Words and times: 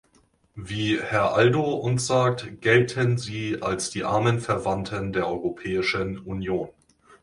Wie 0.55 0.99
Herr 0.99 1.35
Aldo 1.35 1.61
uns 1.75 2.07
sagt, 2.07 2.59
gelten 2.61 3.19
sie 3.19 3.61
als 3.61 3.91
die 3.91 4.03
armen 4.03 4.39
Verwandten 4.39 5.13
der 5.13 5.27
Europäischen 5.27 6.17
Union. 6.17 6.69